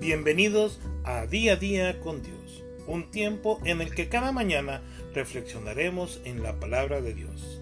[0.00, 4.80] Bienvenidos a Día a Día con Dios, un tiempo en el que cada mañana
[5.12, 7.60] reflexionaremos en la palabra de Dios.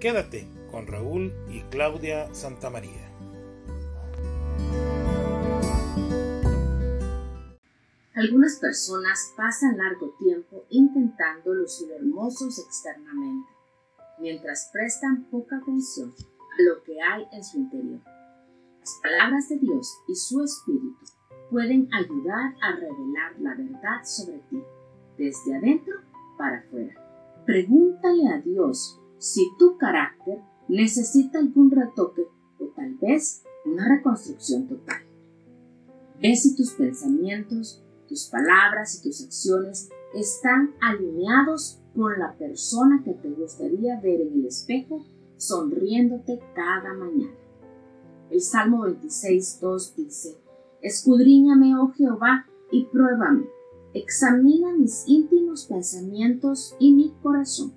[0.00, 3.10] Quédate con Raúl y Claudia Santamaría.
[8.14, 13.50] Algunas personas pasan largo tiempo intentando lucir hermosos externamente,
[14.20, 18.00] mientras prestan poca atención a lo que hay en su interior.
[18.78, 21.04] Las palabras de Dios y su Espíritu
[21.50, 24.62] pueden ayudar a revelar la verdad sobre ti,
[25.18, 25.94] desde adentro
[26.36, 26.94] para afuera.
[27.46, 32.22] Pregúntale a Dios si tu carácter necesita algún retoque
[32.58, 35.02] o tal vez una reconstrucción total.
[36.20, 43.12] Ve si tus pensamientos, tus palabras y tus acciones están alineados con la persona que
[43.14, 45.04] te gustaría ver en el espejo
[45.36, 47.34] sonriéndote cada mañana.
[48.30, 50.43] El Salmo 26, 2 dice,
[50.84, 53.46] Escudriñame, oh Jehová, y pruébame.
[53.94, 57.72] Examina mis íntimos pensamientos y mi corazón.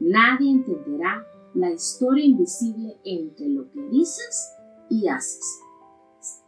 [0.00, 4.50] Nadie entenderá la historia invisible entre lo que dices
[4.88, 5.60] y haces.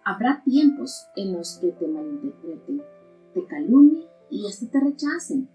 [0.06, 2.80] Habrá tiempos en los que te malinterpreten,
[3.34, 5.50] te calumnien y hasta te rechacen.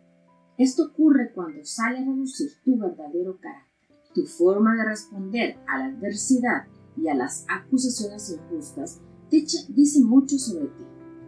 [0.59, 3.97] Esto ocurre cuando sale a reducir tu verdadero carácter.
[4.13, 10.67] Tu forma de responder a la adversidad y a las acusaciones injustas dice mucho sobre
[10.67, 10.83] ti.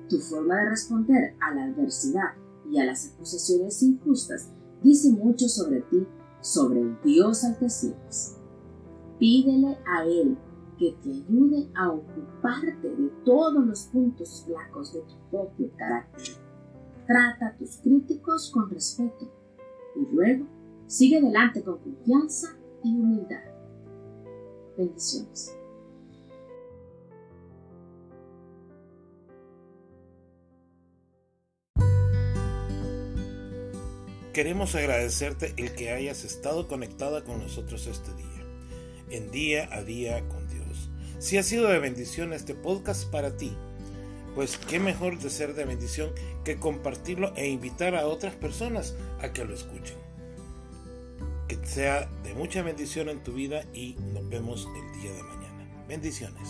[0.09, 2.33] Tu forma de responder a la adversidad
[2.69, 4.49] y a las acusaciones injustas
[4.83, 6.07] dice mucho sobre ti,
[6.41, 8.37] sobre el Dios al que sirves.
[9.19, 10.37] Pídele a Él
[10.77, 16.35] que te ayude a ocuparte de todos los puntos flacos de tu propio carácter.
[17.05, 19.29] Trata a tus críticos con respeto
[19.95, 20.45] y luego
[20.87, 23.43] sigue adelante con confianza y humildad.
[24.77, 25.58] Bendiciones.
[34.39, 38.45] Queremos agradecerte el que hayas estado conectada con nosotros este día,
[39.09, 40.89] en día a día con Dios.
[41.19, 43.51] Si ha sido de bendición este podcast para ti,
[44.35, 46.11] pues qué mejor de ser de bendición
[46.45, 49.97] que compartirlo e invitar a otras personas a que lo escuchen.
[51.49, 55.85] Que sea de mucha bendición en tu vida y nos vemos el día de mañana.
[55.85, 56.47] Bendiciones.